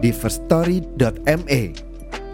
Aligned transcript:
di 0.00 0.10
firststory.me. 0.10 1.62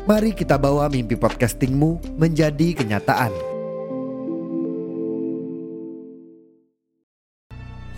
Mari 0.07 0.31
kita 0.39 0.55
bawa 0.55 0.87
mimpi 0.87 1.19
podcastingmu 1.19 2.15
menjadi 2.15 2.79
kenyataan. 2.79 3.35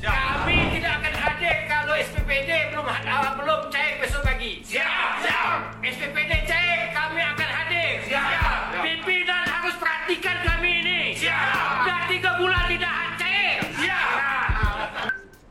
Kami 0.01 0.57
tidak 0.73 0.93
akan 1.05 1.15
hadir 1.21 1.57
kalau 1.69 1.95
SPPD 2.01 2.73
belum 2.73 2.89
uh, 2.89 3.33
belum 3.37 3.61
cek 3.69 3.93
besok 4.01 4.25
pagi. 4.25 4.65
Siap, 4.65 5.11
siap. 5.21 5.59
SPPD 5.85 6.33
cek, 6.49 6.97
kami 6.97 7.21
akan 7.21 7.51
hadir. 7.53 8.01
Siap. 8.09 8.81
Pimpinan 8.81 9.45
harus 9.45 9.77
perhatikan 9.77 10.37
kami 10.49 10.81
ini. 10.81 11.01
Siap. 11.13 11.85
Dah 11.85 12.01
tiga 12.09 12.41
bulan 12.41 12.65
tidak 12.73 12.97
cek. 13.21 13.57
Siap. 13.85 14.09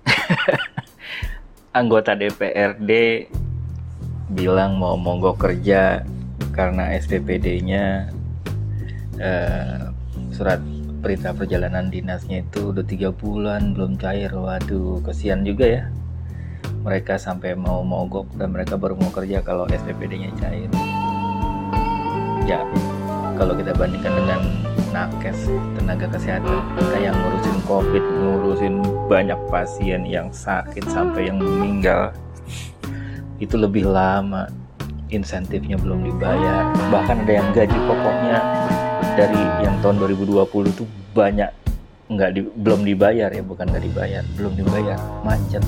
anggota 1.78 2.18
DPRD 2.18 2.92
bilang 4.32 4.76
mau 4.76 5.00
mogok 5.00 5.40
kerja 5.40 6.04
karena 6.52 6.92
SPPD-nya 7.00 8.12
eh, 9.22 9.82
surat 10.34 10.60
perintah 11.00 11.32
perjalanan 11.32 11.88
dinasnya 11.88 12.44
itu 12.44 12.76
udah 12.76 12.84
tiga 12.84 13.14
bulan 13.14 13.72
belum 13.78 13.96
cair. 13.96 14.34
Waduh 14.34 15.00
kesian 15.06 15.48
juga 15.48 15.66
ya. 15.66 15.84
Mereka 16.84 17.20
sampai 17.20 17.56
mau 17.56 17.84
mogok 17.84 18.28
dan 18.36 18.56
mereka 18.56 18.76
baru 18.80 18.96
mau 19.00 19.12
kerja 19.12 19.44
kalau 19.44 19.68
SPPD-nya 19.68 20.32
cair. 20.40 20.70
Ya 22.48 22.64
kalau 23.38 23.54
kita 23.54 23.76
bandingkan 23.76 24.14
dengan 24.18 24.42
nakes 24.90 25.46
tenaga 25.78 26.08
kesehatan 26.10 26.58
kayak 26.96 27.14
ngurusin 27.14 27.58
covid 27.68 28.02
ngurusin 28.02 28.76
banyak 29.12 29.38
pasien 29.52 30.02
yang 30.08 30.32
sakit 30.34 30.82
sampai 30.90 31.30
yang 31.30 31.38
meninggal 31.38 32.10
itu 33.38 33.56
lebih 33.58 33.86
lama 33.86 34.50
insentifnya 35.14 35.78
belum 35.80 36.04
dibayar. 36.04 36.74
Bahkan 36.90 37.26
ada 37.26 37.34
yang 37.34 37.50
gaji 37.54 37.78
pokoknya 37.86 38.38
dari 39.14 39.42
yang 39.64 39.78
tahun 39.82 40.02
2020 40.04 40.78
tuh 40.78 40.88
banyak 41.14 41.50
nggak 42.08 42.30
di, 42.34 42.42
belum 42.64 42.88
dibayar 42.88 43.28
ya 43.28 43.44
bukan 43.44 43.68
nggak 43.68 43.84
dibayar 43.84 44.24
belum 44.36 44.54
dibayar. 44.58 44.98
Macet. 45.22 45.64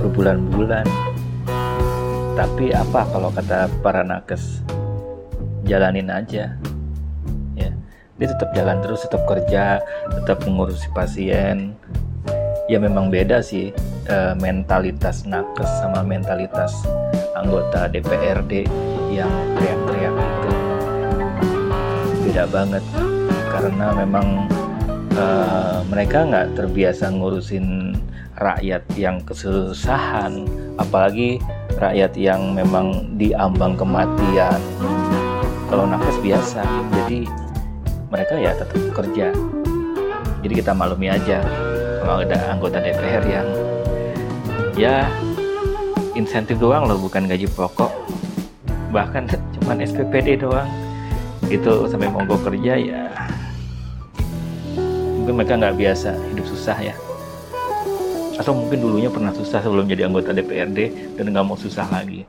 Berbulan-bulan. 0.00 0.86
Tapi 2.36 2.68
apa 2.72 3.08
kalau 3.08 3.32
kata 3.32 3.68
para 3.80 4.04
nakes? 4.04 4.60
Jalanin 5.64 6.12
aja. 6.12 6.52
Ya. 7.56 7.70
Dia 8.16 8.26
tetap 8.32 8.52
jalan 8.56 8.80
terus 8.80 9.04
tetap 9.04 9.24
kerja 9.28 9.80
tetap 10.20 10.40
mengurusi 10.44 10.88
pasien 10.96 11.76
ya 12.66 12.82
memang 12.82 13.14
beda 13.14 13.38
sih 13.38 13.70
eh, 14.10 14.34
mentalitas 14.42 15.22
nakes 15.22 15.70
sama 15.82 16.02
mentalitas 16.02 16.74
anggota 17.38 17.86
DPRD 17.86 18.66
yang 19.14 19.30
teriak-teriak 19.54 20.14
itu 20.18 20.50
beda 22.26 22.44
banget 22.50 22.84
karena 23.54 23.86
memang 23.94 24.50
eh, 25.14 25.78
mereka 25.86 26.26
nggak 26.26 26.58
terbiasa 26.58 27.14
ngurusin 27.14 27.94
rakyat 28.36 28.82
yang 28.98 29.22
kesusahan 29.22 30.44
apalagi 30.76 31.38
rakyat 31.78 32.12
yang 32.16 32.52
memang 32.52 33.16
diambang 33.16 33.76
kematian. 33.76 34.60
Kalau 35.66 35.84
nakes 35.88 36.20
biasa 36.20 36.62
jadi 36.92 37.26
mereka 38.12 38.34
ya 38.38 38.52
tetap 38.54 38.80
kerja. 38.92 39.28
Jadi 40.44 40.52
kita 40.62 40.72
maklumi 40.76 41.10
aja 41.10 41.42
kalau 42.06 42.22
ada 42.22 42.38
anggota 42.54 42.78
DPR 42.78 43.24
yang 43.26 43.48
ya 44.78 45.10
insentif 46.14 46.54
doang 46.62 46.86
loh 46.86 47.02
bukan 47.02 47.26
gaji 47.26 47.50
pokok. 47.50 47.90
Bahkan 48.94 49.26
cuman 49.58 49.82
SPPD 49.82 50.38
doang. 50.38 50.70
Itu 51.50 51.90
sampai 51.90 52.06
mogok 52.06 52.46
kerja 52.46 52.74
ya 52.78 53.02
mungkin 55.26 55.42
mereka 55.42 55.58
nggak 55.58 55.74
biasa 55.74 56.14
hidup 56.30 56.46
susah 56.46 56.78
ya. 56.78 56.94
Atau 58.38 58.54
mungkin 58.54 58.78
dulunya 58.78 59.10
pernah 59.10 59.34
susah 59.34 59.58
sebelum 59.58 59.90
jadi 59.90 60.06
anggota 60.06 60.30
DPRD 60.30 60.78
dan 61.18 61.34
nggak 61.34 61.42
mau 61.42 61.58
susah 61.58 61.90
lagi 61.90 62.22